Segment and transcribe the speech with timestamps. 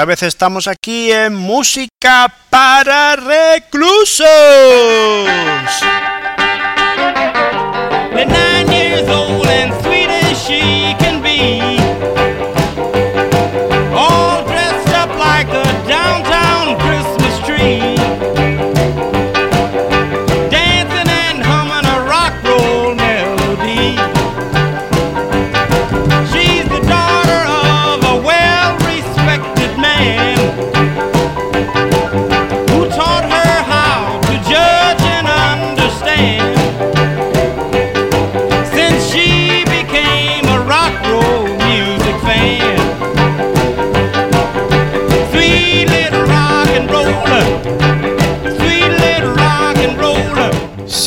[0.00, 4.26] otra vez estamos aquí en Música para Reclusos.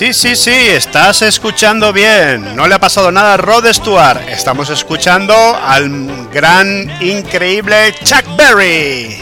[0.04, 2.58] Sí, sí, sí, estás escuchando bien.
[2.58, 4.20] No le ha pasado nada a Rod Stewart.
[4.28, 9.18] Estamos escuchando al gran, increíble Chuck Berry.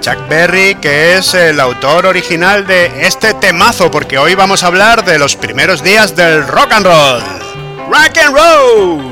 [0.00, 5.04] Chuck Berry, que es el autor original de este temazo, porque hoy vamos a hablar
[5.04, 7.22] de los primeros días del rock and roll.
[7.90, 9.11] Rock and roll.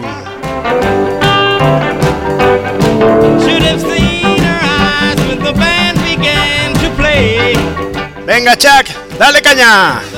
[8.26, 8.86] Venga, Chuck,
[9.18, 10.09] dale caña.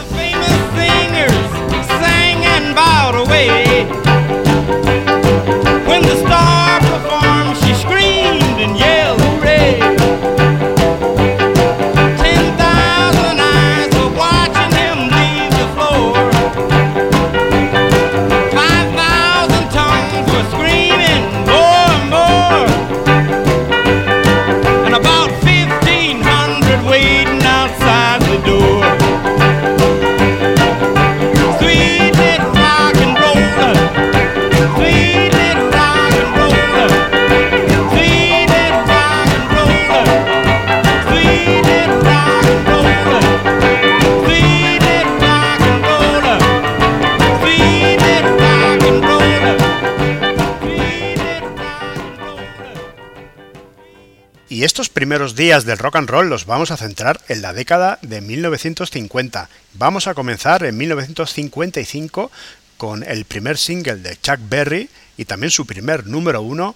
[55.12, 59.50] Primeros días del rock and roll los vamos a centrar en la década de 1950.
[59.74, 62.30] Vamos a comenzar en 1955
[62.78, 66.74] con el primer single de Chuck Berry y también su primer número uno,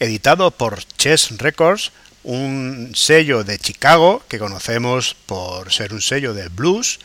[0.00, 6.48] editado por Chess Records, un sello de Chicago que conocemos por ser un sello de
[6.48, 7.00] blues.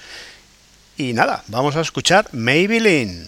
[0.96, 3.28] Y nada, vamos a escuchar Maybelline.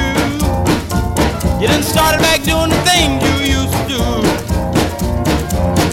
[1.61, 4.01] You done started back doing the things you used to do.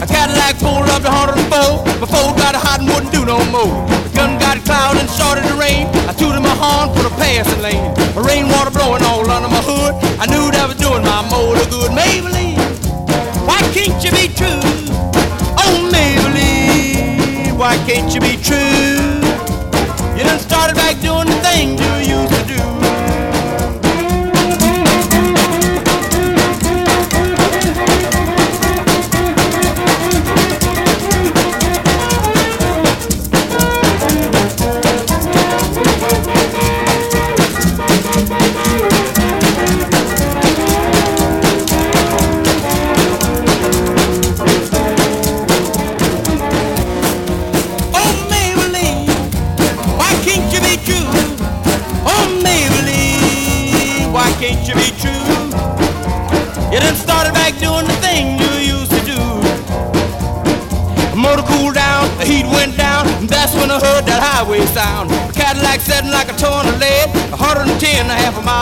[0.00, 3.76] A Cadillac pulled up to 104 before it got hot and wouldn't do no more.
[4.00, 5.84] The gun got cloud and started to rain.
[6.08, 7.92] I tooted my horn for the passing lane.
[8.16, 9.92] The rainwater blowing all under my hood.
[10.16, 11.92] I knew that was doing my motor good.
[11.92, 12.56] Maybelline,
[13.44, 14.64] why can't you be true?
[15.60, 18.57] Oh, Maybelline, why can't you be true?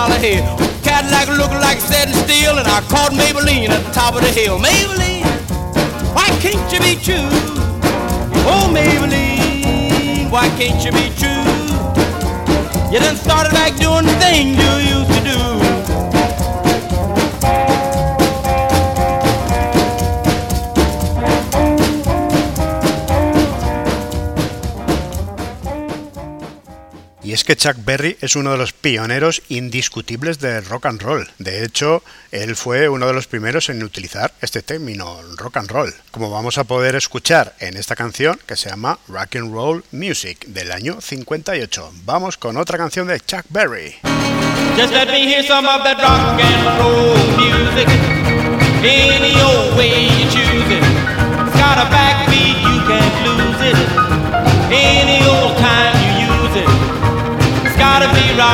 [0.08, 0.58] Mile ahead.
[0.82, 4.58] Cadillac looking like setting still, and I caught Maybelline at the top of the hill.
[4.58, 5.24] Maybelline,
[6.14, 7.28] why can't you be true?
[8.46, 11.44] Oh, Maybelline, why can't you be true?
[12.92, 15.15] You done started back doing the thing you used
[27.46, 31.30] que Chuck Berry es uno de los pioneros indiscutibles del rock and roll.
[31.38, 32.02] De hecho,
[32.32, 36.58] él fue uno de los primeros en utilizar este término, rock and roll, como vamos
[36.58, 41.00] a poder escuchar en esta canción que se llama Rock and Roll Music del año
[41.00, 41.92] 58.
[42.04, 43.94] Vamos con otra canción de Chuck Berry.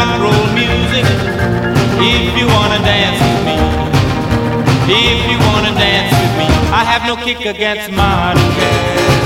[0.02, 1.06] Rock and roll music.
[2.02, 3.56] If you wanna dance with me.
[4.90, 6.48] If you wanna dance with me.
[6.74, 9.22] I have no kick against modern jazz.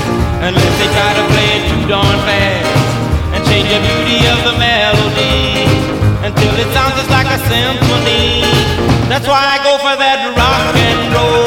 [0.47, 2.69] Unless they try to play it too darn fast.
[3.33, 5.65] And change the beauty of the melody
[6.27, 8.45] until it sounds just like a symphony.
[9.09, 11.46] That's why I go for that rock and roll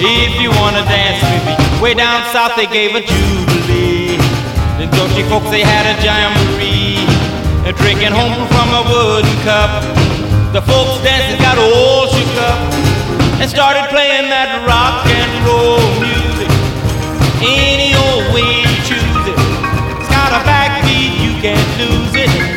[0.00, 1.82] If you wanna dance with me.
[1.82, 4.14] Way down south they gave a jubilee.
[4.78, 7.02] The Dutchy folks, they had a jamboree.
[7.64, 9.82] They're drinking home from a wooden cup.
[10.52, 12.58] The folks dancing got all shook up
[13.42, 16.50] and started playing that rock and roll music.
[17.42, 19.38] Any old way you choose it.
[19.98, 22.47] It's got a backbeat, you can't lose it.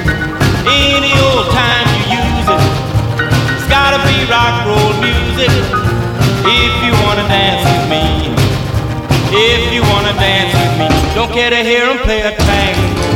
[11.42, 13.10] Care to hear him play a tango.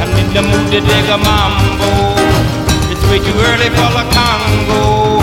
[0.00, 1.92] I'm in the mood to dig a mambo.
[2.88, 5.20] It's way too early for the Congo.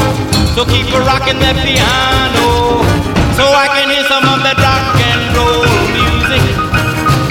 [0.54, 2.86] So keep a rocking that piano.
[3.33, 5.65] So I can hear some of that rock and roll
[5.98, 6.44] music.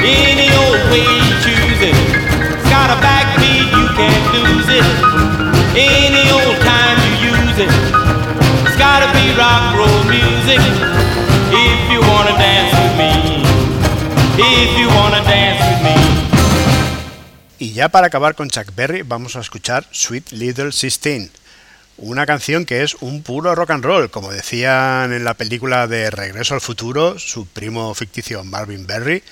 [0.02, 1.96] Any old way you choose it.
[2.50, 4.86] It's got a backbeat, you can't lose it.
[5.78, 7.72] Any old time you use it.
[8.66, 10.58] It's gotta be rock roll music.
[11.54, 13.41] If you wanna dance with me.
[14.38, 15.94] If you wanna dance with me.
[17.58, 21.30] Y ya para acabar con Chuck Berry vamos a escuchar Sweet Little Sixteen,
[21.98, 26.10] una canción que es un puro rock and roll, como decían en la película de
[26.10, 29.22] Regreso al Futuro, su primo ficticio Marvin Berry,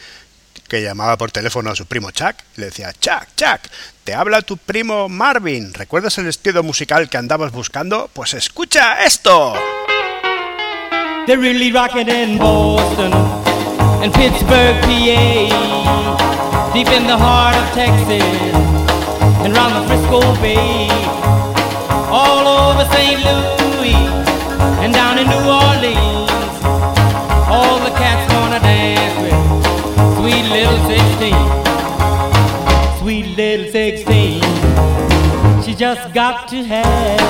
[0.69, 3.61] que llamaba por teléfono a su primo Chuck, y le decía, Chuck, Chuck,
[4.05, 8.11] te habla tu primo Marvin, ¿recuerdas el estilo musical que andabas buscando?
[8.13, 9.55] Pues escucha esto.
[11.27, 13.50] They're really rocking in Boston
[14.03, 18.23] and Pittsburgh, PA, deep in the heart of Texas
[19.45, 20.89] and round the Frisco Bay,
[22.09, 23.21] all over St.
[23.21, 23.95] Louis
[24.81, 26.31] and down in New Orleans.
[27.53, 29.35] All the cats wanna dance with
[30.17, 31.35] sweet little 16,
[33.01, 34.43] sweet little 16.
[35.63, 37.21] She just got to have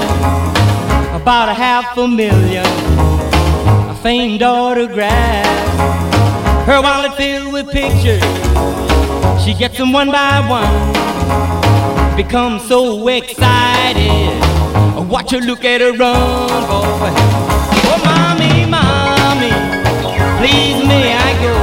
[1.21, 2.65] about a half a million
[4.03, 6.10] famed autographs.
[6.71, 8.23] Her wallet filled with pictures.
[9.43, 12.17] She gets them one by one.
[12.17, 14.39] Becomes so excited.
[15.11, 17.11] Watch her look at her run, boy.
[17.91, 19.51] Oh, mommy, mommy,
[20.39, 21.57] please may I go?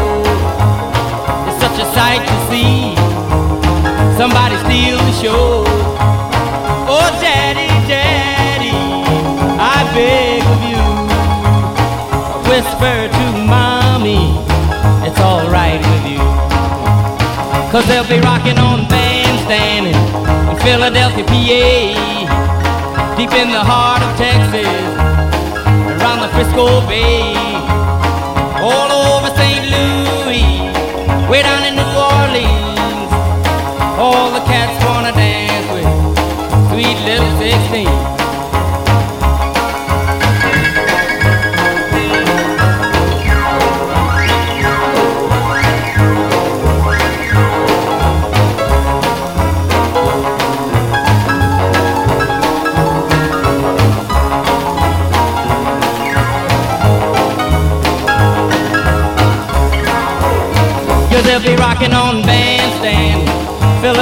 [1.48, 2.94] It's such a sight to see.
[4.18, 5.57] Somebody steal the show.
[15.08, 16.24] It's alright with you.
[17.72, 24.68] Cause they'll be rocking on bandstand in Philadelphia, PA, deep in the heart of Texas,
[25.96, 27.32] around the Frisco Bay,
[28.60, 29.64] all over St.
[29.72, 30.76] Louis,
[31.32, 33.10] way down in New Orleans.
[33.98, 35.88] All the cats wanna dance with
[36.70, 38.17] sweet little 16.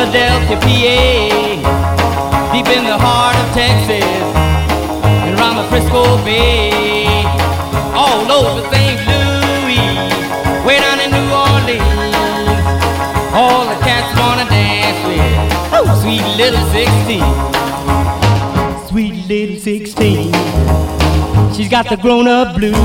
[0.05, 0.69] Philadelphia, PA,
[2.53, 4.05] deep in the heart of Texas,
[5.03, 7.25] and around the Frisco Bay,
[7.95, 9.01] all over St.
[9.09, 9.97] Louis,
[10.63, 12.65] way down in New Orleans,
[13.33, 17.25] all the cats wanna dance with sweet little 16,
[18.87, 20.31] sweet little 16.
[21.55, 22.77] She's got the grown-up blues,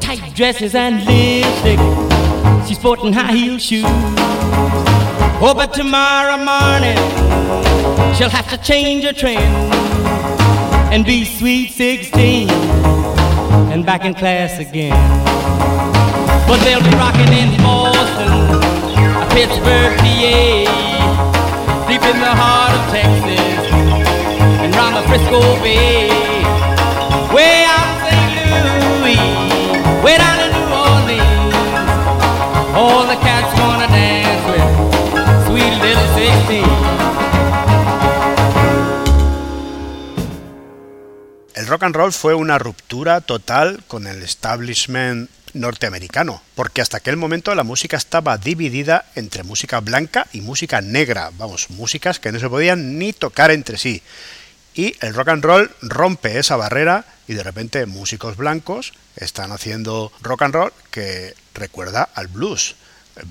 [0.00, 1.78] tight dresses and lipstick.
[2.66, 3.84] She's sporting high heel shoes.
[5.42, 7.00] Oh, but tomorrow morning
[8.14, 9.40] she'll have to change her trend
[10.92, 12.50] and be sweet 16
[13.72, 14.92] and back in class again.
[16.46, 18.60] But they'll be rocking in Boston,
[19.30, 20.68] Pittsburgh, PA,
[21.88, 23.72] deep in the heart of Texas
[24.60, 26.10] and round the Frisco Bay,
[27.34, 27.99] way out
[41.80, 47.54] rock and roll fue una ruptura total con el establishment norteamericano, porque hasta aquel momento
[47.54, 52.50] la música estaba dividida entre música blanca y música negra, vamos, músicas que no se
[52.50, 54.02] podían ni tocar entre sí.
[54.74, 60.12] Y el rock and roll rompe esa barrera y de repente músicos blancos están haciendo
[60.20, 62.76] rock and roll que recuerda al blues.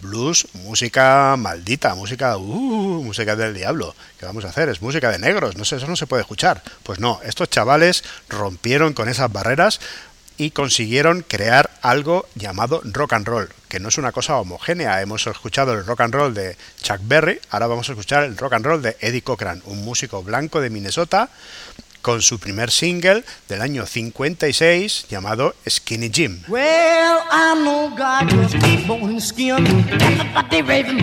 [0.01, 3.95] Blues, música maldita, música, uh, música del diablo.
[4.19, 4.69] ¿Qué vamos a hacer?
[4.69, 6.63] Es música de negros, no sé, eso no se puede escuchar.
[6.83, 9.79] Pues no, estos chavales rompieron con esas barreras
[10.39, 15.01] y consiguieron crear algo llamado rock and roll, que no es una cosa homogénea.
[15.01, 18.53] Hemos escuchado el rock and roll de Chuck Berry, ahora vamos a escuchar el rock
[18.53, 21.29] and roll de Eddie Cochran, un músico blanco de Minnesota,
[22.01, 26.41] con su primer single del año 56 llamado Skinny Jim.
[26.47, 28.53] Well, I know God was
[28.87, 29.65] born in skin.
[30.51, 30.99] Everybody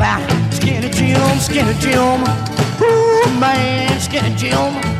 [0.51, 2.23] Skinny Jim, Skinny Jim.
[3.41, 4.97] Man, Skinny Jim.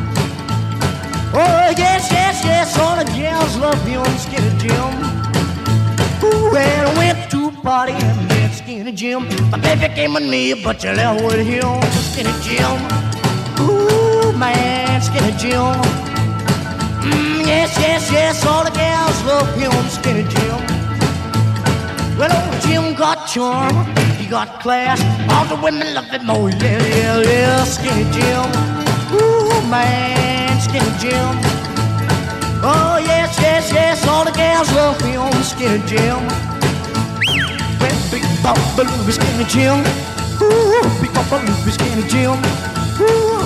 [1.33, 4.93] Oh, yes, yes, yes, all the gals love him, Skinny Jim.
[6.21, 9.27] Well, I went to party and met Skinny Jim.
[9.51, 12.79] My baby came with me, but you left with him, Skinny Jim.
[13.59, 15.75] Ooh, man, Skinny Jim.
[17.05, 20.59] Mm, yes, yes, yes, all the gals love him, Skinny Jim.
[22.17, 23.85] Well, old Jim got charm,
[24.17, 24.99] he got class.
[25.29, 28.45] All the women love him, oh yeah, yeah, yeah, Skinny Jim.
[29.13, 31.29] Ooh, man, Skinny Jim.
[32.63, 36.17] Oh yes, yes, yes, all the gals love him, Skinny Jim.
[37.79, 38.23] Well, big
[38.87, 39.79] Louie, Skinny Jim.
[40.41, 42.37] Ooh, big Louie, Skinny Jim.
[42.99, 43.45] Ooh,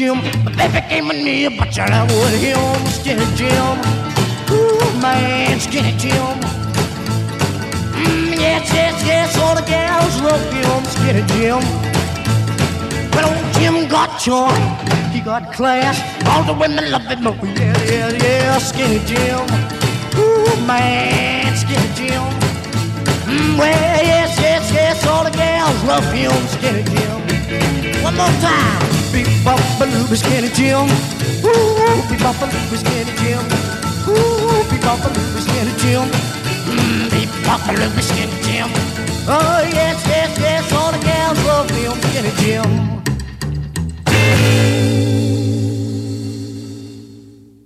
[0.00, 0.16] Jim.
[0.46, 2.08] My baby came with me, but you love
[2.40, 3.76] him, Skinny Jim.
[4.48, 6.40] Ooh, man, Skinny Jim.
[8.00, 11.60] Mm, yes, yes, yes, all the gals love him, Skinny Jim.
[13.12, 14.56] Well, old Jim got charm,
[15.12, 16.00] he got class.
[16.28, 19.44] All the women love him, oh yeah, yeah, yeah, Skinny Jim.
[20.16, 22.24] Ooh, man, Skinny Jim.
[23.28, 28.02] Mm, well, yes, yes, yes, all the gals love him, Skinny Jim.
[28.02, 28.99] One more time.
[29.12, 30.86] Beep bop a loo skinny Jim.
[31.44, 33.42] Ooh, beep bop a loo skinny Jim.
[34.08, 36.06] Ooh, beep bop a loo skinny Jim.
[36.66, 38.68] Mmm, beep bop a loo skinny Jim.
[39.26, 42.90] Oh yes, yes, yes, all the gals love him, skinny Jim.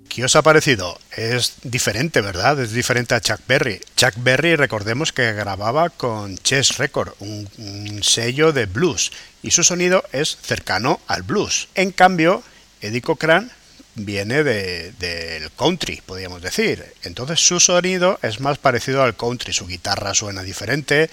[0.09, 0.97] ¿Qué os ha parecido?
[1.17, 2.61] Es diferente, ¿verdad?
[2.61, 3.81] Es diferente a Chuck Berry.
[3.97, 9.11] Chuck Berry, recordemos que grababa con Chess Record, un, un sello de blues,
[9.45, 11.69] y su sonido es cercano al blues.
[11.75, 12.43] En cambio,
[12.81, 13.51] Eddie Cochran
[13.95, 16.83] viene del de, country, podríamos decir.
[17.03, 19.53] Entonces su sonido es más parecido al country.
[19.53, 21.11] Su guitarra suena diferente,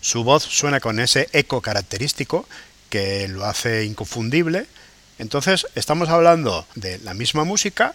[0.00, 2.48] su voz suena con ese eco característico
[2.90, 4.66] que lo hace inconfundible.
[5.20, 7.94] Entonces estamos hablando de la misma música,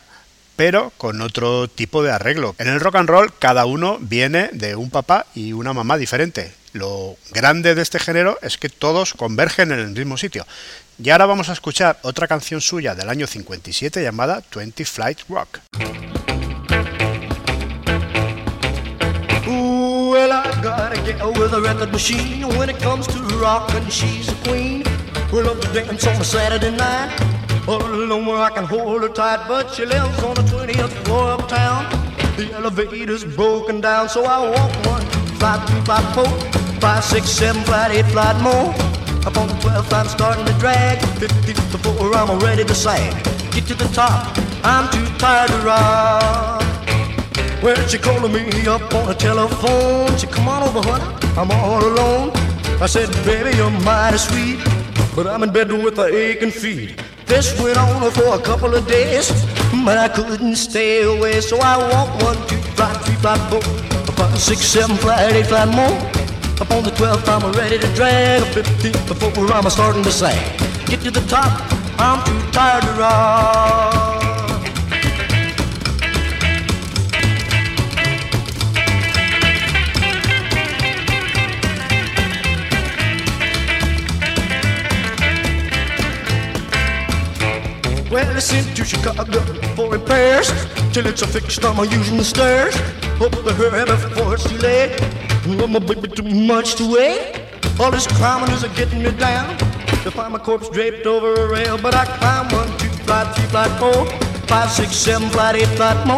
[0.55, 2.55] pero con otro tipo de arreglo.
[2.57, 6.62] En el rock and roll cada uno viene de un papá y una mamá diferente.
[6.74, 10.46] Lo grande de este género es que todos convergen en el mismo sitio.
[10.98, 15.60] Y ahora vamos a escuchar otra canción suya del año 57 llamada 20 Flight Rock.
[30.36, 31.86] The 20th floor uptown.
[32.36, 35.06] The elevator's broken down, so I walk one,
[36.13, 38.67] four, five, six, seven, flight, eight, flight more.
[39.25, 40.99] Up on the 12th, I'm starting to drag.
[41.17, 43.13] 50 before I'm ready to sag.
[43.53, 46.61] Get to the top, I'm too tired to rock.
[47.63, 50.17] Well, she calling me up on the telephone.
[50.17, 52.31] She come on over, honey, I'm all alone.
[52.81, 54.59] I said, baby, you're mighty sweet,
[55.15, 57.01] but I'm in bed with a aching feet.
[57.27, 59.31] This went on for a couple of days,
[59.85, 61.39] but I couldn't stay away.
[61.39, 63.61] So I walked one, two, five, three, five, four,
[64.19, 66.23] five, six, seven, flight, eight, flight more.
[66.63, 68.41] Up on the 12th, I'm ready to drag.
[68.41, 70.32] A 15th before I'm starting to sing.
[70.86, 71.51] Get to the top,
[72.00, 74.24] I'm too tired to rock.
[88.10, 89.41] Well, I sent to Chicago
[89.75, 90.48] for repairs.
[90.93, 92.74] Till it's a fixed, I'm using the stairs.
[93.20, 95.32] Hope to hurry before it's too late.
[95.43, 97.35] Baby, too much to wait.
[97.77, 99.57] All this climbing is getting me down.
[100.03, 103.47] To find my corpse draped over a rail, but I climb one, two, flight, three,
[103.47, 104.05] flight, four,
[104.47, 106.15] five, six, seven, flight, eight, flight more.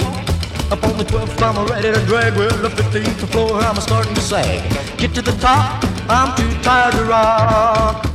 [0.70, 2.38] Up on the 12th, I'm ready drag.
[2.38, 4.62] Well, the 15th floor, I'm starting to sag.
[5.00, 8.06] Get to the top, I'm too tired to rock.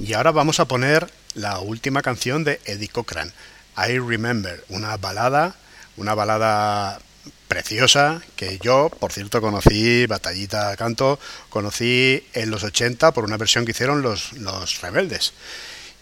[0.00, 3.32] Y ahora vamos a poner la última canción de Eddie Cochran,
[3.78, 5.54] I Remember, una balada,
[5.96, 7.00] una balada
[7.50, 13.64] preciosa que yo, por cierto, conocí, batallita canto, conocí en los 80 por una versión
[13.64, 15.32] que hicieron los, los rebeldes.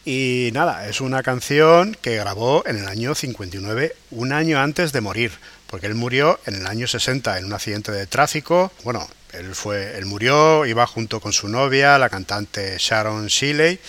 [0.05, 5.01] Y nada, es una canción que grabó en el año 59, un año antes de
[5.01, 5.33] morir,
[5.69, 8.71] porque él murió en el año 60 en un accidente de tráfico.
[8.85, 13.81] Bueno, él fue, él murió, iba junto con su novia, la cantante Sharon Shelley,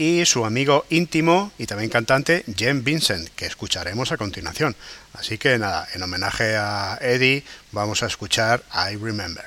[0.00, 4.74] y su amigo íntimo y también cantante Jen Vincent, que escucharemos a continuación.
[5.12, 9.44] Así que nada, en homenaje a Eddie vamos a escuchar I Remember.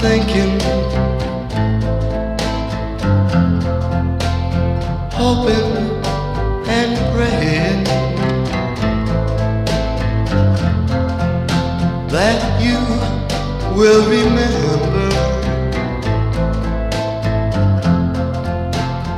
[0.00, 0.65] Thinking,
[5.26, 5.72] hoping
[6.68, 7.82] and praying
[12.16, 12.78] that you
[13.76, 15.08] will remember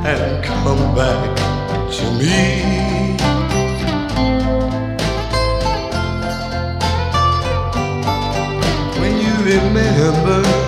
[0.08, 1.36] and come back
[1.92, 2.78] to me.
[8.98, 10.67] when you remember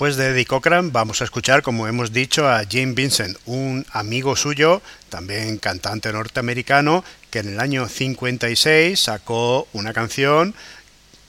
[0.00, 4.34] después de Eddie Cochran vamos a escuchar, como hemos dicho, a Jim Vincent, un amigo
[4.34, 10.54] suyo, también cantante norteamericano, que en el año 56 sacó una canción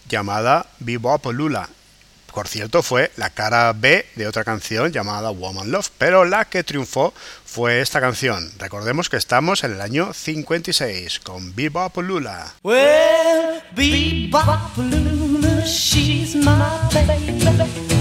[0.07, 1.67] llamada Bebop Lula.
[2.33, 6.63] Por cierto, fue la cara B de otra canción llamada Woman Love, pero la que
[6.63, 8.53] triunfó fue esta canción.
[8.57, 12.53] Recordemos que estamos en el año 56 con Bebop Lula.
[12.63, 16.53] Well, bebop Lula, she's my
[16.93, 18.00] baby.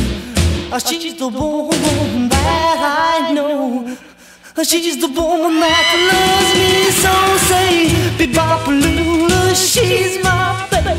[0.79, 3.97] She's the woman that I know.
[4.63, 7.11] She's the woman that loves me so.
[7.49, 10.95] Say, Bebopalula, she's my baby.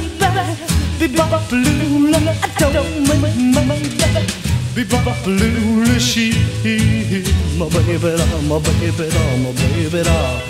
[1.01, 3.97] Bebopalula, I don't mind my baby.
[4.75, 6.33] Bebopalula, she
[7.59, 7.97] my baby,
[8.47, 9.09] my baby,
[9.43, 10.03] my baby.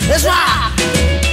[0.09, 1.32] Let's rock.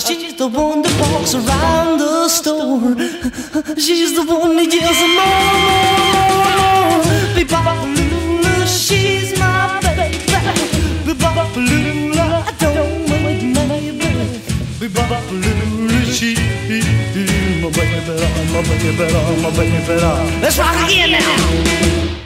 [0.00, 2.96] She's the one that walks around the store.
[3.78, 7.02] She's the one that yells more, more, more.
[7.36, 10.18] Be-bop-a-lula, she's my baby.
[11.06, 13.08] Be-bop-a-lula, I don't
[13.54, 14.40] my baby.
[14.80, 16.34] Be-bop-a-lula, she
[17.62, 18.02] my baby,
[18.52, 18.92] my baby,
[19.42, 20.40] my baby.
[20.42, 22.23] Let's rock again now.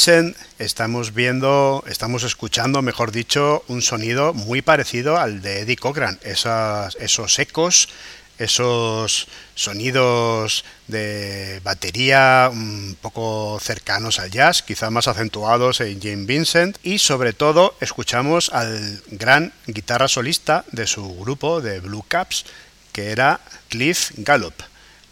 [0.00, 6.18] Vincent estamos viendo, estamos escuchando, mejor dicho, un sonido muy parecido al de Eddie Cochran.
[6.22, 7.90] Esas, esos ecos
[8.38, 16.78] esos sonidos de batería un poco cercanos al jazz, quizá más acentuados en Jane Vincent
[16.82, 22.46] y sobre todo escuchamos al gran guitarra solista de su grupo de Blue Caps
[22.92, 24.54] que era Cliff Gallup,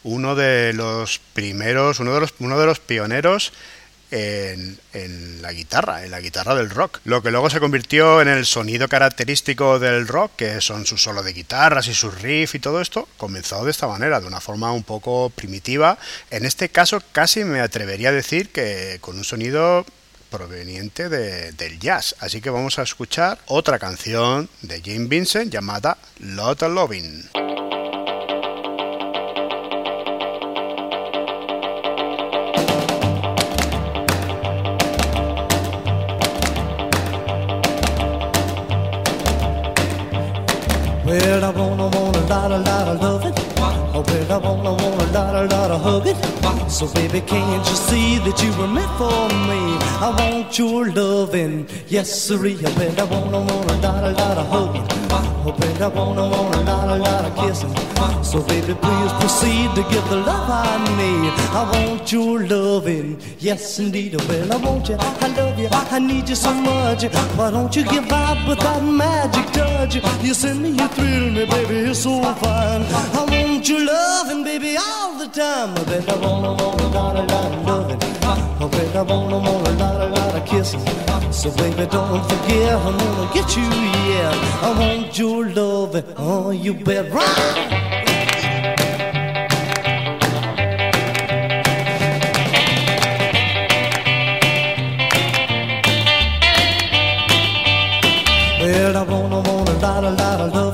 [0.03, 3.53] uno de los primeros, uno de los, uno de los pioneros
[4.11, 7.01] en, la guitarra, en la guitarra del rock.
[7.05, 11.23] Lo que luego se convirtió en el sonido característico del rock, que son sus solo
[11.23, 14.73] de guitarras y sus riffs y todo esto, comenzó de esta manera, de una forma
[14.73, 15.99] un poco primitiva.
[16.31, 19.85] En este caso casi me atrevería a decir que con un sonido
[20.31, 22.15] proveniente del jazz.
[22.21, 27.58] Así que vamos a escuchar otra canción de Jane Vincent llamada Lotta Lovin'.
[41.09, 43.58] Well, I wanna, wanna, lot, a lot of love it.
[44.01, 46.71] Oh, I wanna, wanna, lot, a lot of hug it.
[46.71, 49.75] So, baby, can't you see that you were meant for me?
[49.99, 52.57] I want your loving, yes, sirree.
[52.65, 54.87] Oh, well, I wanna, wanna, lot, a lot of hugging.
[55.11, 57.75] Oh, I wanna, wanna, lot, a lot of kissing.
[58.23, 61.33] So, baby, please proceed to give the love I need.
[61.51, 64.15] I want your loving, yes, indeed.
[64.29, 67.03] Well, I want you, I love you, I need you so much.
[67.37, 69.97] Why don't you give up with that magic touch?
[70.23, 72.83] You send me, you thrill me, baby, you're so fine.
[72.83, 75.71] I want your loving, baby, all the time.
[75.77, 77.99] I bet I wanna, want a lot, a lot of loving.
[78.23, 80.81] I bet I wanna, want a lot, a lot of kissing.
[81.33, 84.63] So, baby, don't forget, I'm gonna get you, yeah.
[84.63, 87.67] I want your loving, oh, you bet right.
[98.61, 100.68] Well, I wanna, want a lot, a lot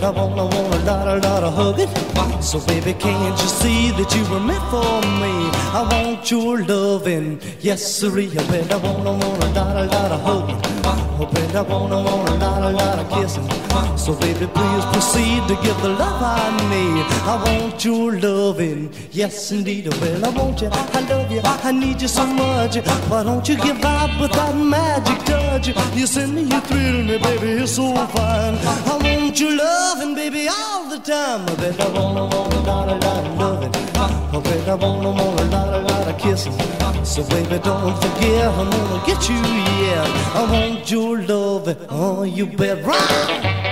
[0.00, 2.42] well, I wanna, want a lot, a lot of hugging.
[2.42, 5.50] So, baby, can't you see that you were meant for me?
[5.74, 8.30] I want your loving, yes, sirree.
[8.38, 10.60] Oh, well, I wanna, want a lot, a lot of hugging.
[10.84, 13.48] Oh, well, I wanna, want a lot, a lot of kissing.
[13.98, 17.04] So, baby, please proceed to give the love I need.
[17.26, 19.88] I want your loving, yes, indeed.
[20.00, 22.76] Well, I want you, I love you, I need you so much.
[23.10, 25.68] Why don't you give up with that magic touch?
[25.96, 28.54] You send me, you thrill me, baby, you're so fine.
[28.86, 29.56] I want your
[29.98, 31.42] loving, baby, all the time.
[31.48, 33.74] I bet I wanna, wanna, lot, a lot of loving.
[33.74, 36.52] I bet I wanna, want a lot, a lot of kissing.
[37.04, 40.32] So baby, don't forget, I'm gonna get you, yeah.
[40.34, 43.67] I want your loving, oh, you bet right.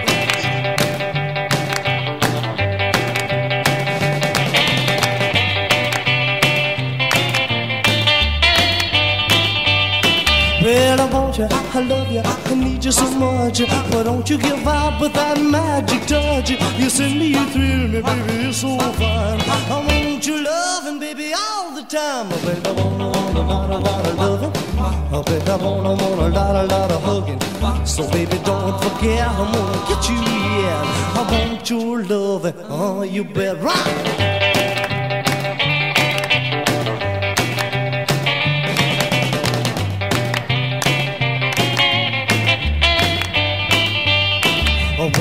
[11.39, 13.61] You, I love you, I need you so much.
[13.91, 16.51] But don't you give up with that magic touch.
[16.51, 19.41] You send me, you thrill me, baby, you're so fine.
[19.41, 22.33] I want your loving, baby, all the time.
[22.33, 24.53] I bet I want, want a lot, a lot of loving.
[24.79, 27.87] I bet I want, want a lot, a lot of hugging.
[27.87, 31.17] So baby, don't forget, I'm gonna get you, yeah.
[31.17, 34.36] I want your loving, oh, you bet right.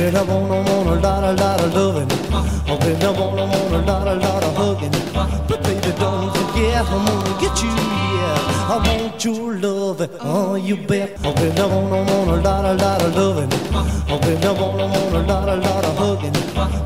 [0.08, 2.08] Oh, well, I wanna, want a lot, a lot of loving.
[2.32, 4.91] Oh, well, I wanna, want a lot, a lot of hugging.
[5.48, 8.70] But baby, don't forget, I'm gonna get you, yeah.
[8.70, 11.18] I want your loving, oh, you bet.
[11.24, 13.50] Oh, well, I wanna, want a lot, a lot of loving.
[13.74, 16.34] Oh, well, I wanna, want a lot, a lot of hugging.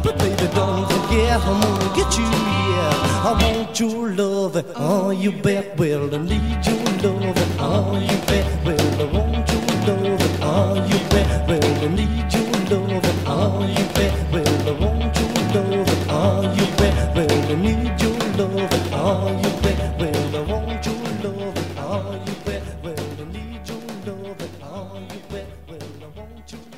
[0.02, 3.28] But baby, don't forget, I'm gonna get you, yeah.
[3.28, 5.78] I want your loving, oh, you bet.
[5.78, 8.48] Well, I need your loving, oh, you bet.
[8.64, 11.50] Well, I want your loving, oh, you bet.
[11.50, 12.49] Well, I need your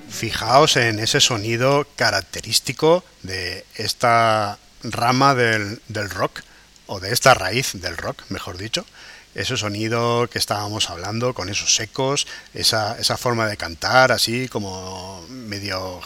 [0.10, 6.42] Fijaos en ese sonido característico de esta rama del, del rock,
[6.88, 8.86] o de esta raíz del rock, mejor dicho.
[9.34, 15.26] Ese sonido que estábamos hablando, con esos secos, esa, esa forma de cantar así como
[15.30, 16.02] medio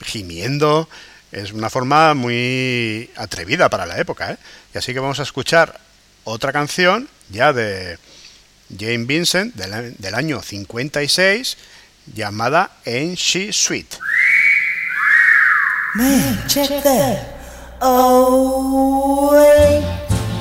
[0.00, 0.88] gimiendo,
[1.32, 4.32] es una forma muy atrevida para la época.
[4.32, 4.36] ¿eh?
[4.74, 5.80] Y así que vamos a escuchar
[6.24, 7.98] otra canción ya de
[8.78, 11.56] Jane Vincent del, del año 56
[12.14, 13.98] llamada Ain't She Sweet.
[15.98, 16.50] Ain't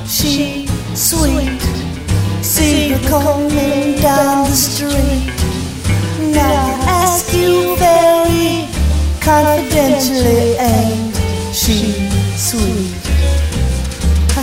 [0.07, 1.70] she sweet?
[2.41, 5.29] See her coming down the street.
[6.33, 8.67] Now I ask you very
[9.21, 11.15] confidentially, ain't
[11.53, 12.97] she sweet?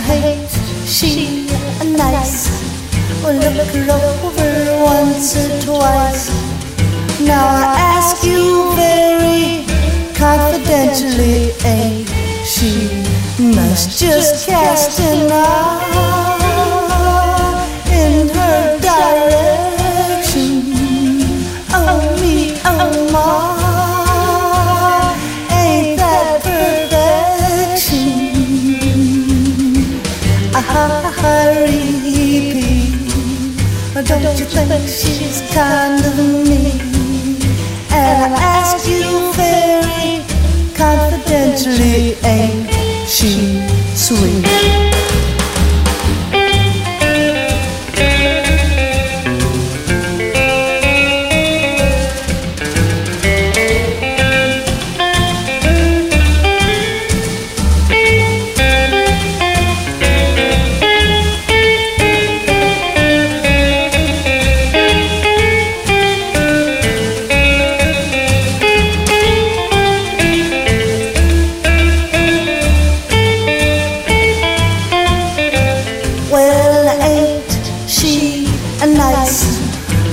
[0.09, 0.49] Ain't
[0.87, 1.45] she
[1.85, 2.49] nice?
[3.21, 6.29] Well, look her over once or twice.
[7.21, 9.65] Now I ask you very
[10.15, 12.09] confidentially, ain't
[12.45, 13.03] she
[13.39, 13.99] nice?
[13.99, 16.18] Just cast an eye
[34.09, 37.39] don't you think she's kind of mean?
[37.91, 40.23] And I ask you very
[40.75, 42.71] confidentially, ain't
[43.07, 43.61] she
[43.95, 44.88] sweet?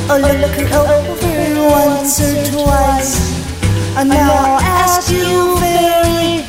[0.09, 1.27] Oh, look over
[1.69, 3.19] once or twice.
[3.97, 6.45] And now I ask you very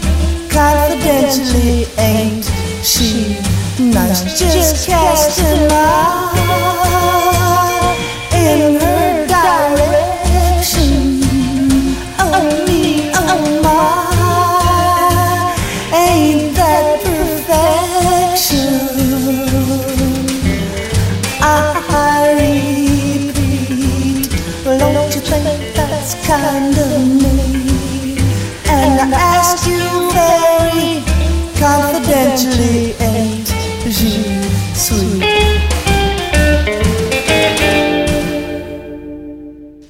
[0.48, 2.46] confidentially, ain't
[2.84, 3.40] she
[3.80, 4.38] nice?
[4.38, 5.72] Just cast an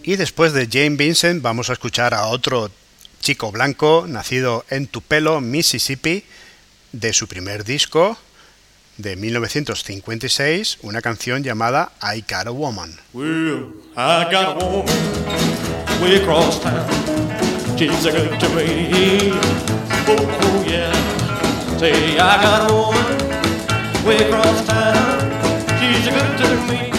[0.07, 2.71] Y después de Jane Vincent vamos a escuchar a otro
[3.19, 6.23] chico blanco nacido en Tupelo, Mississippi,
[6.93, 8.17] de su primer disco
[8.95, 12.97] de 1956, una canción llamada I Got a Woman.
[24.65, 25.19] Town.
[25.81, 26.96] She's a good to me.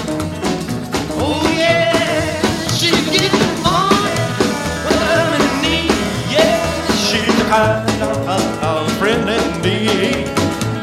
[7.49, 8.29] Kind of,
[8.63, 10.29] of friend indeed.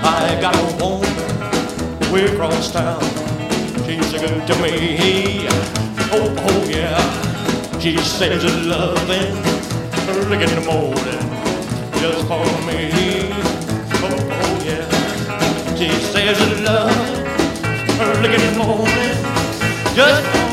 [0.03, 3.01] I got a woman way across town.
[3.85, 5.45] She's a good to me.
[6.11, 6.99] Oh, oh yeah.
[7.79, 9.37] She says her loving
[10.09, 11.25] early in the morning
[12.01, 13.29] just for me.
[14.01, 15.75] Oh, oh yeah.
[15.75, 16.97] She says her love
[18.01, 19.35] early in the morning
[19.95, 20.44] just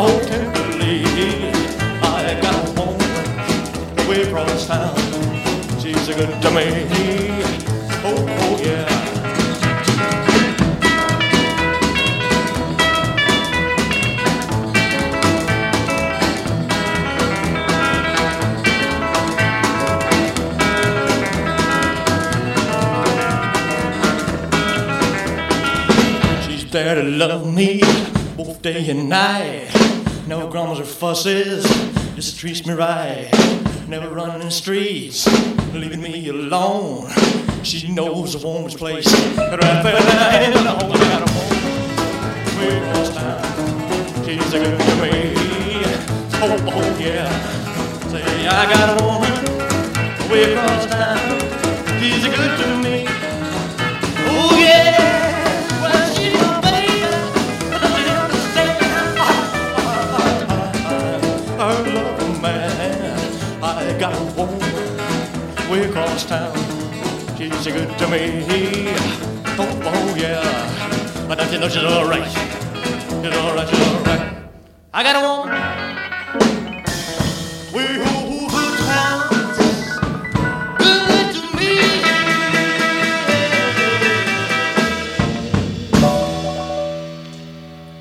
[0.00, 1.04] me so tenderly.
[2.02, 4.96] I got a woman way across town.
[5.80, 6.66] She's a good to me.
[8.04, 8.86] Oh, oh yeah.
[26.46, 29.68] She's there to love me both day and night.
[30.28, 31.64] No grumbles or fusses,
[32.14, 33.28] just treats me right.
[33.88, 35.26] Never running the streets,
[35.74, 37.10] leaving me alone.
[37.64, 39.12] She knows a woman's place.
[39.36, 41.38] Right there, in the home, I got a.
[42.58, 45.34] Way across town, she's a good to me.
[46.40, 47.28] Oh, oh yeah.
[48.08, 49.34] Say I got a woman
[50.30, 51.18] way across town.
[52.00, 53.04] She's a good to me.
[54.30, 54.77] Oh yeah.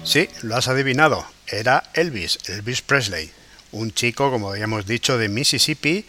[0.04, 1.26] Sí, lo has adivinado.
[1.48, 3.30] Era Elvis, Elvis Presley,
[3.72, 6.06] un chico, como habíamos dicho, de Mississippi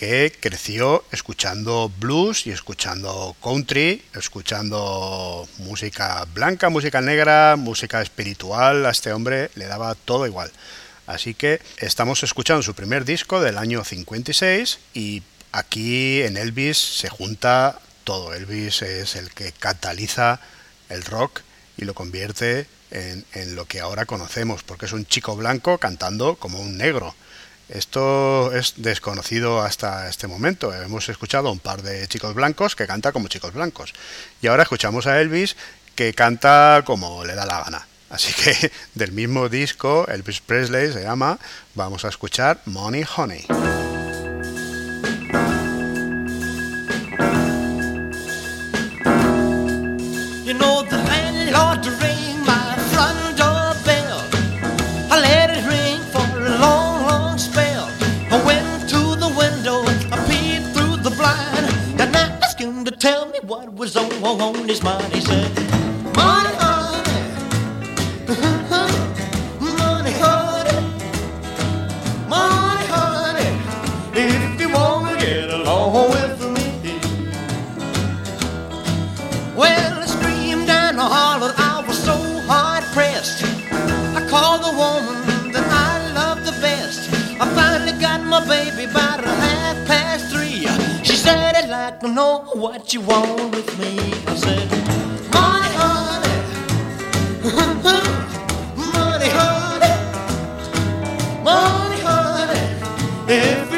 [0.00, 8.86] que creció escuchando blues y escuchando country, escuchando música blanca, música negra, música espiritual.
[8.86, 10.50] A este hombre le daba todo igual.
[11.06, 17.10] Así que estamos escuchando su primer disco del año 56 y aquí en Elvis se
[17.10, 18.32] junta todo.
[18.32, 20.40] Elvis es el que cataliza
[20.88, 21.42] el rock
[21.76, 26.36] y lo convierte en, en, lo que ahora conocemos, porque es un chico blanco cantando
[26.36, 27.14] como un negro.
[27.70, 30.74] Esto es desconocido hasta este momento.
[30.74, 33.94] Hemos escuchado a un par de chicos blancos que canta como chicos blancos.
[34.42, 35.56] Y ahora escuchamos a Elvis
[35.94, 37.86] que canta como le da la gana.
[38.10, 41.38] Así que del mismo disco, Elvis Presley se llama,
[41.74, 43.46] vamos a escuchar Money Honey.
[63.50, 65.12] What was on, on his mind.
[65.12, 65.50] He said,
[66.14, 67.02] Money, honey,
[69.60, 70.78] money, honey,
[72.28, 73.50] money, honey.
[74.14, 77.00] If you wanna get along with me.
[79.56, 82.14] Well, I screamed and I hollered, I was so
[82.46, 83.42] hard pressed.
[83.42, 85.19] I called the woman
[91.90, 93.98] like to know what you want with me.
[94.26, 94.70] I said,
[95.34, 96.36] Money, honey,
[98.94, 99.94] money, honey,
[101.42, 102.62] money, honey.
[103.28, 103.69] If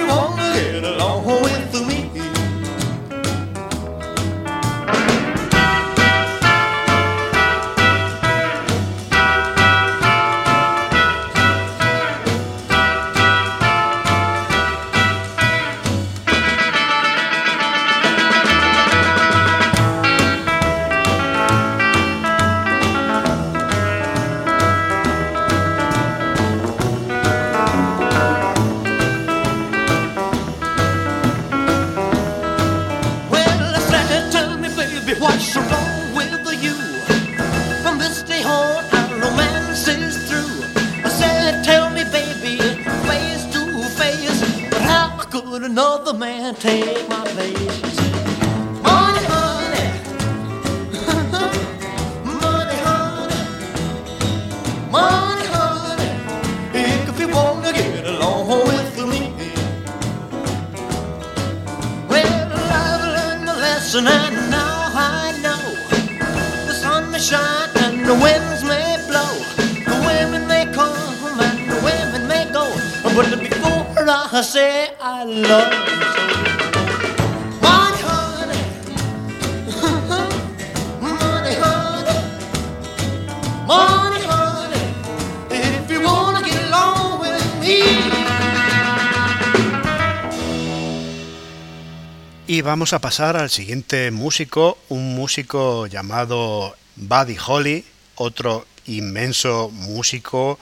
[92.72, 100.58] vamos a pasar al siguiente músico, un músico llamado Buddy Holly, otro inmenso músico,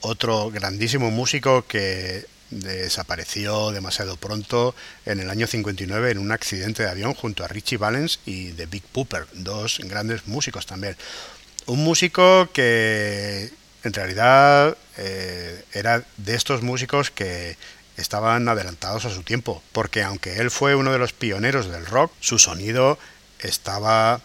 [0.00, 4.74] otro grandísimo músico que desapareció demasiado pronto
[5.04, 8.64] en el año 59 en un accidente de avión junto a Richie Valens y The
[8.64, 10.96] Big Pooper, dos grandes músicos también.
[11.66, 13.50] Un músico que
[13.82, 17.58] en realidad eh, era de estos músicos que
[17.96, 22.12] estaban adelantados a su tiempo, porque aunque él fue uno de los pioneros del rock,
[22.20, 22.98] su sonido
[23.38, 24.20] estaba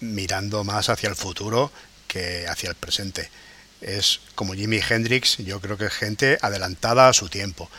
[0.00, 1.70] mirando más hacia el futuro
[2.06, 3.30] que hacia el presente.
[3.80, 7.70] Es como Jimi Hendrix, yo creo que es gente adelantada a su tiempo.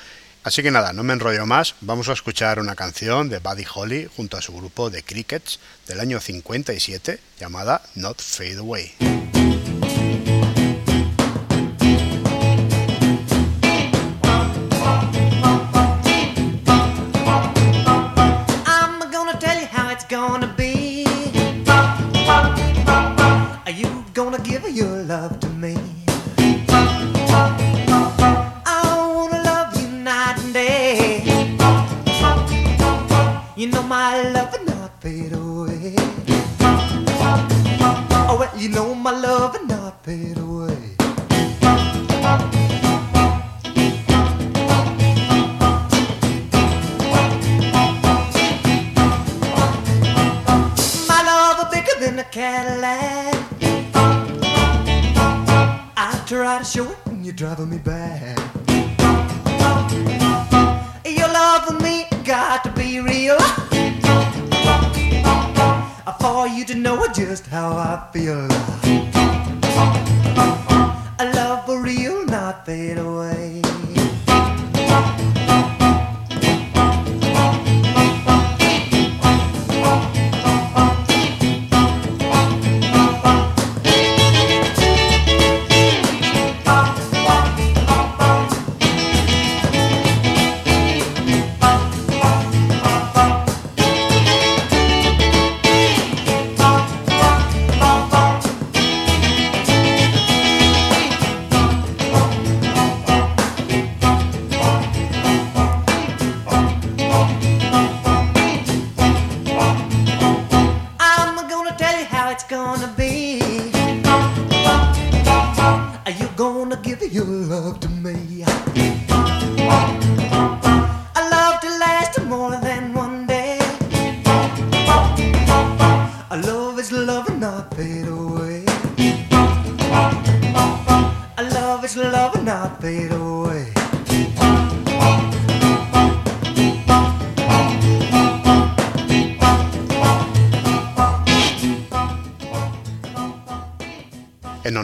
[0.43, 4.09] Así que nada, no me enrollo más, vamos a escuchar una canción de Buddy Holly
[4.15, 9.36] junto a su grupo de Crickets del año 57 llamada Not Fade Away.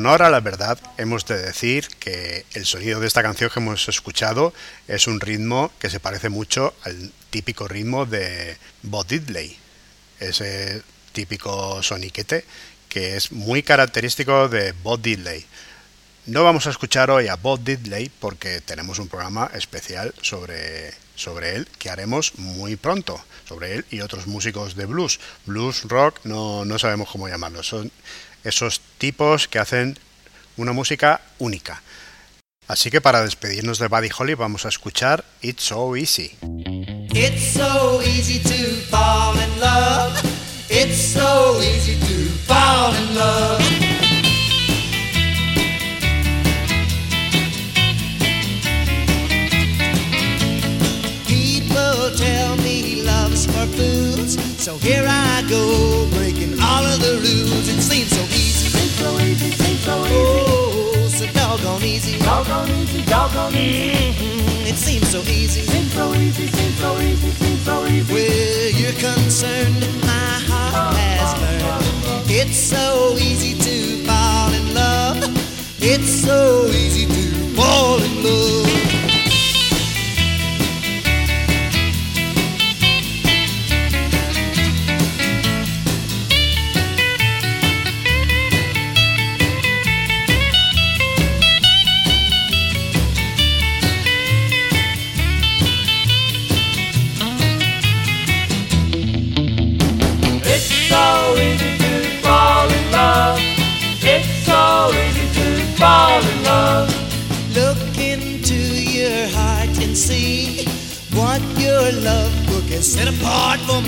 [0.04, 3.88] Honor a la verdad, hemos de decir que el sonido de esta canción que hemos
[3.88, 4.54] escuchado
[4.90, 9.58] es un ritmo que se parece mucho al típico ritmo de Bob Diddley,
[10.20, 10.82] ese
[11.14, 12.44] típico soniquete
[12.90, 15.46] que es muy característico de Bob Diddley.
[16.26, 21.56] No vamos a escuchar hoy a Bob Diddley porque tenemos un programa especial sobre, sobre
[21.56, 25.22] él que haremos muy pronto, sobre él y otros músicos de blues.
[25.46, 27.64] Blues, rock, no, no sabemos cómo llamarlo.
[27.64, 27.90] Son
[28.44, 29.98] esos tipos que hacen
[30.58, 31.82] una música única.
[32.68, 36.38] Así que para despedirnos de Buddy Holly vamos a escuchar It's So Easy.
[37.16, 40.20] It's so easy to fall in love.
[40.70, 43.62] It's so easy to fall in love.
[51.28, 57.68] People tell me love's for fools, so here I go breaking all of the rules.
[57.68, 58.33] It seems so
[59.34, 63.92] easy, seems so easy, seems so doggone easy, doggone easy, doggone easy.
[63.92, 68.14] Mm-hmm, it seems so easy, seems so easy, seems so easy, seems so easy.
[68.14, 72.30] Where you're concerned, my heart has learned.
[72.30, 73.03] It's so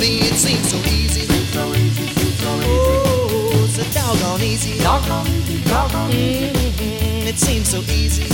[0.06, 0.20] me.
[0.30, 1.26] It seems so easy.
[2.48, 4.80] Oh, so doggone easy.
[4.80, 8.26] Doggone easy, doggone Mm, it seems so easy.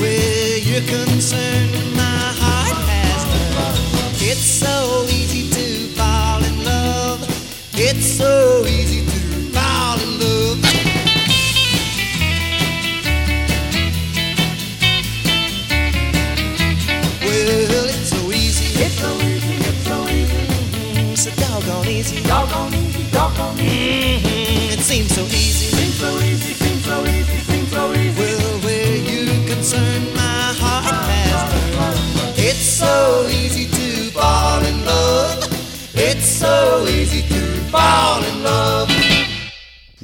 [0.00, 4.16] Where you're concerned, my heart has learned.
[4.30, 5.66] It's so easy to
[5.96, 7.20] fall in love.
[7.74, 8.64] It's so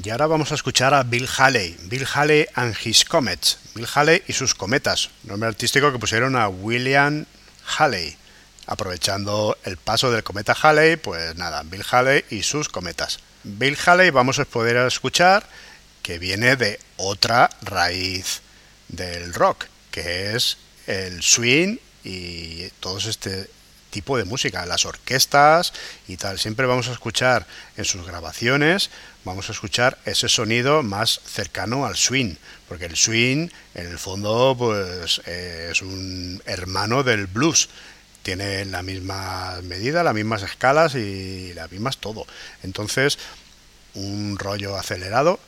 [0.04, 4.22] Y ahora vamos a escuchar a Bill Haley, Bill Haley and His Comets, Bill Haley
[4.28, 7.24] y sus cometas, nombre artístico que pusieron a William
[7.78, 8.14] Haley.
[8.66, 13.20] Aprovechando el paso del cometa Halley, pues nada, Bill Haley y sus cometas.
[13.44, 15.48] Bill Haley vamos a poder escuchar
[16.02, 18.42] que viene de otra raíz
[18.88, 23.48] del rock, que es el swing y todo este
[23.94, 25.72] tipo de música, las orquestas
[26.08, 26.40] y tal.
[26.40, 28.90] Siempre vamos a escuchar en sus grabaciones,
[29.24, 32.34] vamos a escuchar ese sonido más cercano al swing,
[32.68, 37.68] porque el swing en el fondo pues es un hermano del blues.
[38.24, 42.26] Tiene la misma medida, las mismas escalas y las mismas todo.
[42.64, 43.18] Entonces,
[43.94, 45.38] un rollo acelerado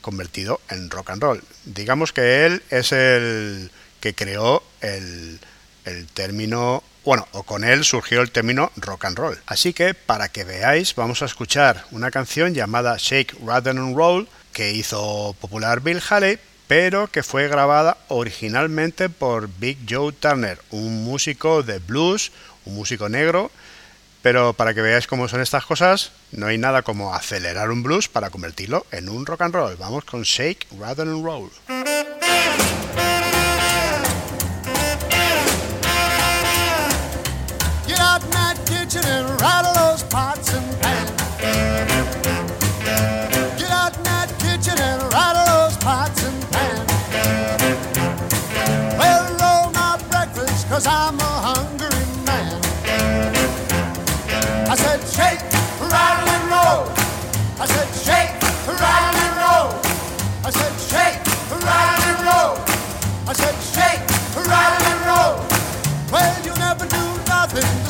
[0.00, 1.44] convertido en rock and roll.
[1.66, 3.70] Digamos que él es el
[4.00, 5.38] que creó el,
[5.84, 9.38] el término bueno, o con él surgió el término rock and roll.
[9.46, 14.28] Así que, para que veáis, vamos a escuchar una canción llamada Shake, Rather and Roll,
[14.52, 21.04] que hizo popular Bill Haley, pero que fue grabada originalmente por Big Joe Turner, un
[21.04, 22.32] músico de blues,
[22.64, 23.50] un músico negro.
[24.22, 28.08] Pero para que veáis cómo son estas cosas, no hay nada como acelerar un blues
[28.08, 29.76] para convertirlo en un rock and roll.
[29.76, 31.50] Vamos con Shake, Rather and Roll.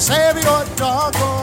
[0.04, 1.33] Savior dog.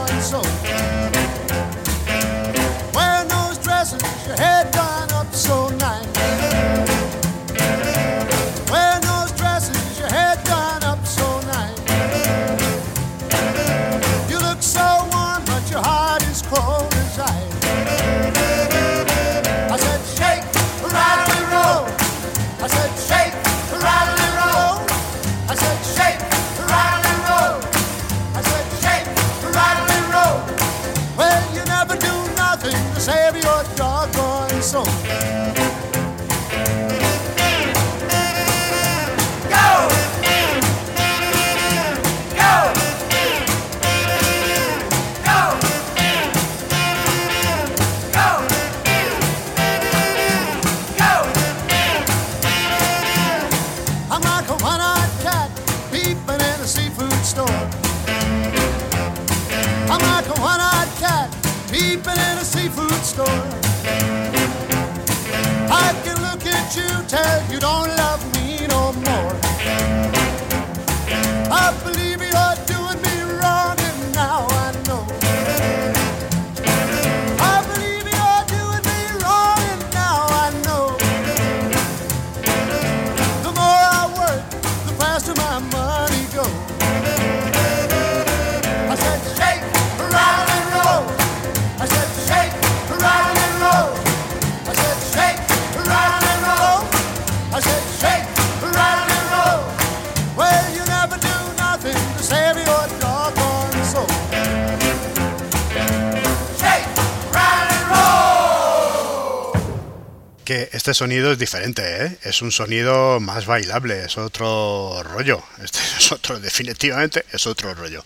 [110.82, 112.18] Este sonido es diferente, ¿eh?
[112.24, 115.40] Es un sonido más bailable, es otro rollo.
[115.62, 118.04] Este es otro, definitivamente es otro rollo.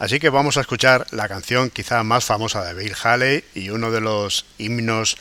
[0.00, 3.92] Así que vamos a escuchar la canción quizá más famosa de Bill Haley y uno
[3.92, 5.18] de los himnos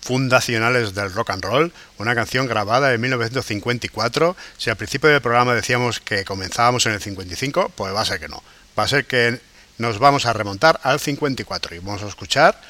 [0.00, 4.36] fundacionales del rock and roll, una canción grabada en 1954.
[4.58, 8.18] Si al principio del programa decíamos que comenzábamos en el 55, pues va a ser
[8.18, 8.42] que no.
[8.76, 9.38] Va a ser que
[9.78, 12.60] nos vamos a remontar al 54 y vamos a escuchar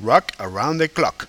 [0.00, 1.28] Rock Around the Clock.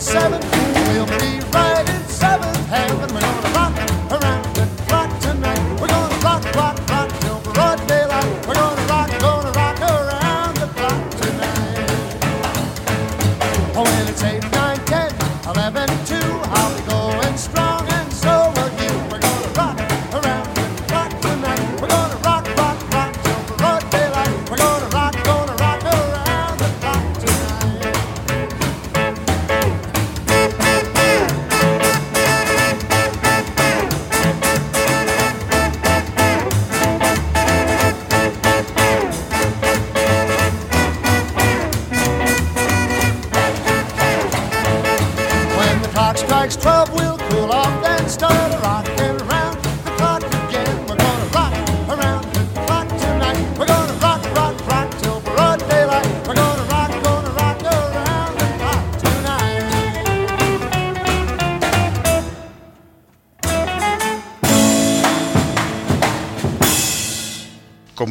[0.00, 0.51] seven,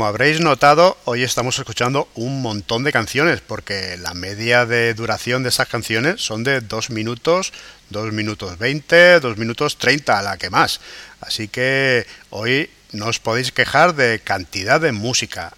[0.01, 5.43] Como habréis notado, hoy estamos escuchando un montón de canciones, porque la media de duración
[5.43, 7.53] de esas canciones son de 2 minutos,
[7.91, 10.81] 2 minutos 20, 2 minutos 30, a la que más.
[11.19, 15.53] Así que hoy no os podéis quejar de cantidad de música.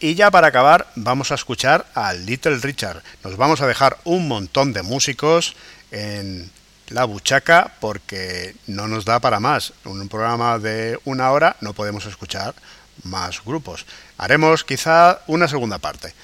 [0.00, 3.04] Y ya para acabar, vamos a escuchar a Little Richard.
[3.22, 5.54] Nos vamos a dejar un montón de músicos
[5.92, 6.50] en
[6.88, 9.72] la buchaca porque no nos da para más.
[9.84, 12.56] Un programa de una hora no podemos escuchar
[13.04, 13.86] más grupos.
[14.16, 16.14] Haremos quizá una segunda parte.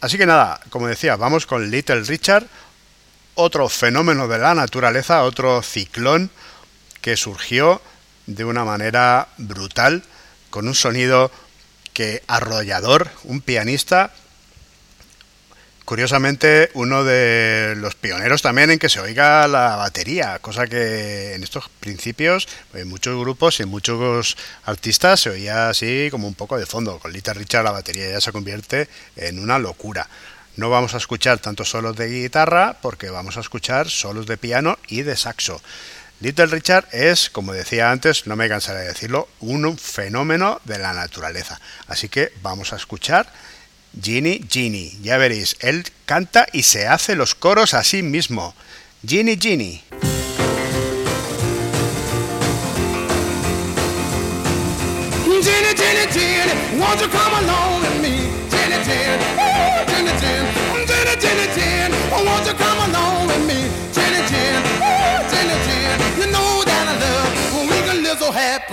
[0.00, 2.46] Así que nada, como decía, vamos con Little Richard,
[3.34, 6.30] otro fenómeno de la naturaleza, otro ciclón
[7.00, 7.80] que surgió
[8.26, 10.02] de una manera brutal,
[10.50, 11.30] con un sonido
[11.92, 14.12] que arrollador, un pianista,
[15.90, 21.42] curiosamente uno de los pioneros también en que se oiga la batería, cosa que en
[21.42, 24.36] estos principios en muchos grupos y en muchos
[24.66, 27.00] artistas se oía así como un poco de fondo.
[27.00, 30.08] Con Little Richard la batería ya se convierte en una locura.
[30.54, 34.78] No vamos a escuchar tantos solos de guitarra porque vamos a escuchar solos de piano
[34.86, 35.60] y de saxo.
[36.20, 40.92] Little Richard es, como decía antes, no me cansaré de decirlo, un fenómeno de la
[40.92, 41.60] naturaleza.
[41.88, 43.26] Así que vamos a escuchar
[44.00, 44.98] Ginny Ginny.
[45.02, 48.54] Ya veréis, él canta y se hace los coros a sí mismo.
[49.06, 49.82] Ginny Ginny.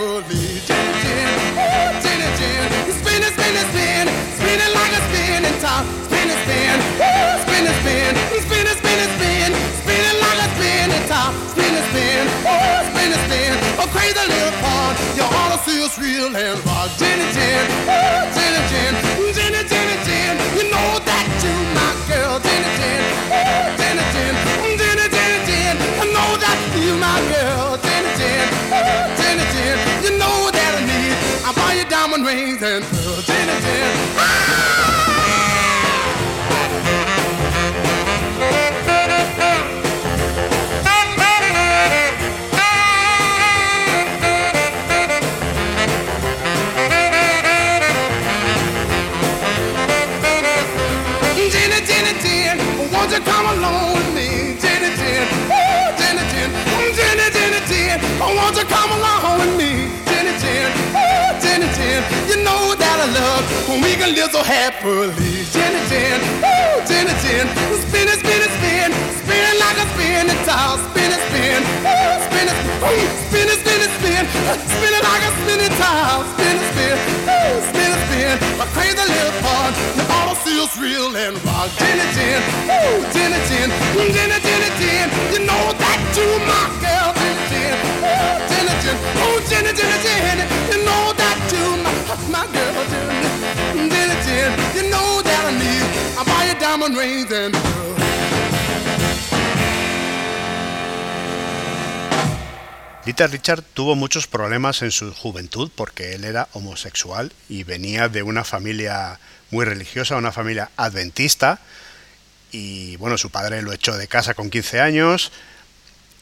[0.00, 0.48] oh, oh,
[5.58, 7.34] guitar, spin and spin, Woo!
[7.42, 8.12] spin and spin,
[8.46, 9.50] spin and spin and spin,
[9.82, 12.78] spinning like a spinning top, spin and spin, Woo!
[12.94, 13.52] spin and spin.
[13.82, 16.86] Oh, crazy little pawn, you ought to see us real and raw.
[16.94, 17.98] Gin and gin, Woo!
[18.38, 18.92] gin and gin,
[19.34, 20.34] gin and gin and gin.
[20.54, 23.42] You know that you my girl, gin and gin, Woo!
[23.82, 24.34] gin and gin,
[24.78, 25.74] gin and gin and gin.
[25.74, 28.94] I know that you my girl, gin and gin, Woo!
[29.18, 29.76] gin and gin.
[30.06, 31.14] You know that I need.
[31.42, 32.97] I'll buy you diamond rings and.
[63.82, 65.44] we can live so happily.
[65.52, 67.46] Gin and gin, woo, gin and gin.
[67.84, 68.90] Spin it, spin it, spin.
[69.20, 70.78] Spin like a spinning tile.
[70.88, 71.60] Spin it, spin.
[71.84, 74.24] Woo, spin it, woo, spin it, spin it, spin.
[74.72, 76.22] Spin it like a spinning tile.
[76.32, 76.96] Spin it, spin.
[77.28, 78.34] Woo, spin it, spin.
[78.62, 79.70] A crazy little fun.
[79.98, 81.68] The auto feels real and rock.
[81.78, 83.68] Gin and gin, woo, gin and gin.
[83.94, 85.06] Gin and gin and gin.
[85.34, 87.10] You know that you my girl.
[87.14, 88.96] Gin and gin, woo, gin and gin.
[89.22, 90.36] Oh, gin and gin and gin.
[90.72, 91.92] You know that you my,
[92.32, 92.72] my girl.
[92.88, 93.27] Gin and gin.
[103.08, 108.22] Little Richard tuvo muchos problemas en su juventud porque él era homosexual y venía de
[108.22, 109.18] una familia
[109.50, 111.58] muy religiosa, una familia adventista.
[112.52, 115.32] Y bueno, su padre lo echó de casa con 15 años.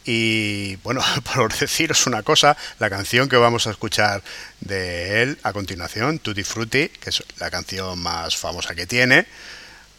[0.07, 1.03] Y bueno,
[1.35, 4.23] por deciros una cosa, la canción que vamos a escuchar
[4.61, 9.27] de él a continuación, Tutti Frutti, que es la canción más famosa que tiene,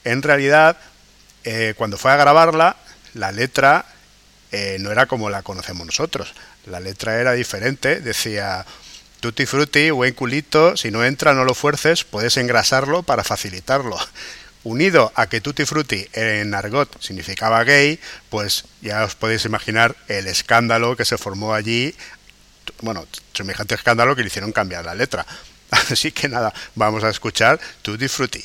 [0.05, 0.77] en realidad,
[1.43, 2.77] eh, cuando fue a grabarla,
[3.13, 3.85] la letra
[4.53, 6.33] eh, no era como la conocemos nosotros.
[6.65, 8.65] La letra era diferente, decía
[9.19, 13.97] Tutti frutti, buen culito, si no entra no lo fuerces, puedes engrasarlo para facilitarlo.
[14.63, 17.99] Unido a que Tutti frutti en argot significaba gay,
[18.29, 21.95] pues ya os podéis imaginar el escándalo que se formó allí.
[22.81, 25.25] Bueno, semejante escándalo que le hicieron cambiar la letra.
[25.71, 28.43] Así que nada, vamos a escuchar Tutti frutti.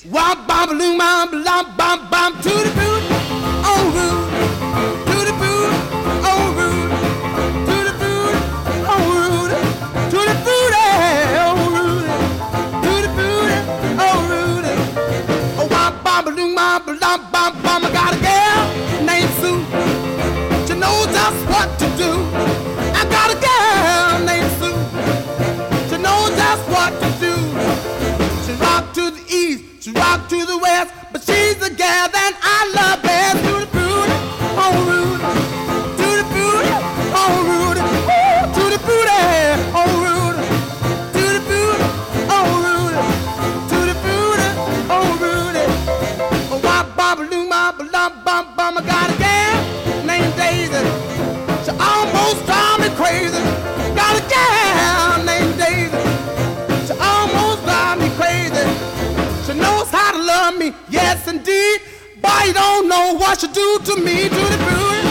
[62.93, 65.02] Know what she do to me, to the booty,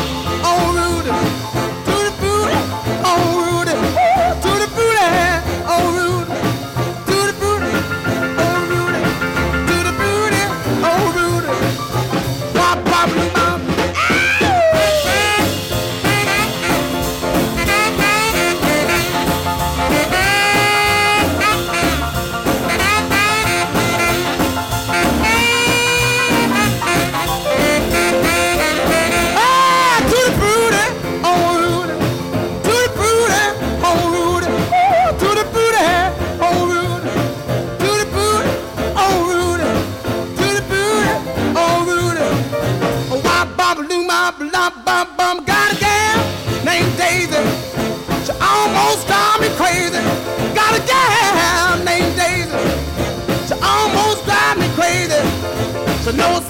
[56.21, 56.43] knows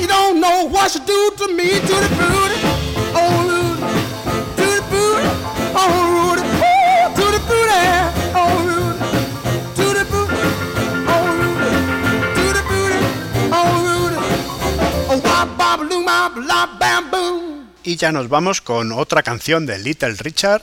[0.00, 2.08] you don't know what she do to me, to the
[3.14, 3.32] oh
[4.56, 4.82] to the
[5.74, 6.16] oh.
[17.84, 20.62] Y ya nos vamos con otra canción de Little Richard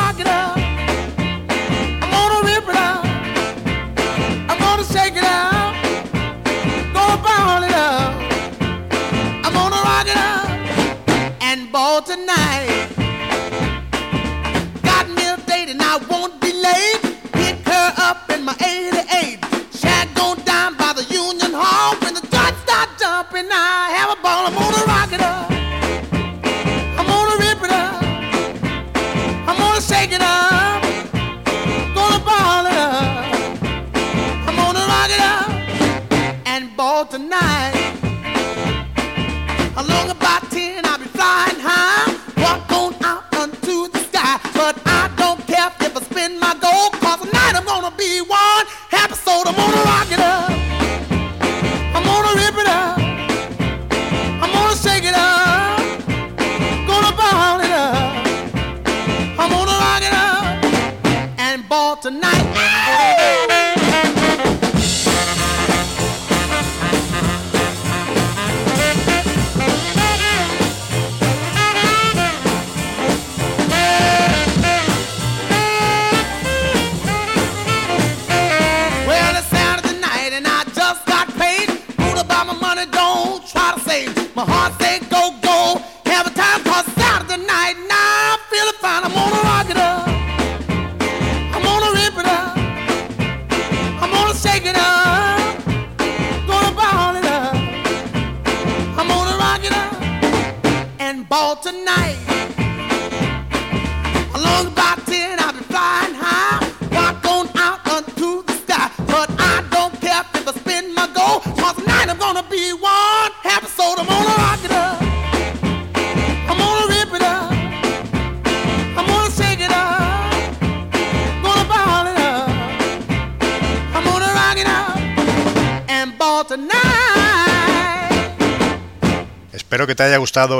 [18.59, 18.90] in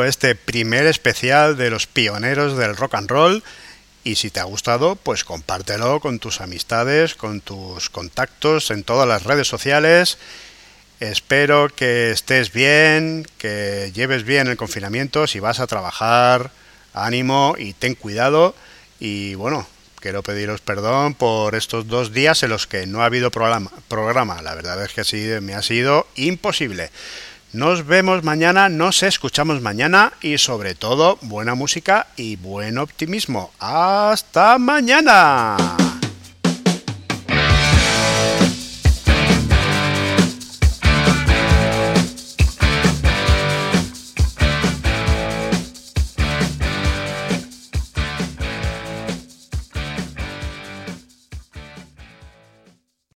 [0.05, 3.43] este primer especial de los pioneros del rock and roll.
[4.03, 9.07] Y si te ha gustado, pues compártelo con tus amistades, con tus contactos en todas
[9.07, 10.17] las redes sociales.
[10.99, 15.25] Espero que estés bien, que lleves bien el confinamiento.
[15.25, 16.51] Si vas a trabajar,
[16.93, 18.55] ánimo y ten cuidado.
[18.99, 19.67] Y bueno,
[19.99, 23.71] quiero pediros perdón por estos dos días en los que no ha habido programa.
[23.87, 24.41] programa.
[24.43, 26.91] La verdad es que sí, me ha sido imposible.
[27.53, 33.51] Nos vemos mañana, nos escuchamos mañana y sobre todo buena música y buen optimismo.
[33.59, 35.57] Hasta mañana.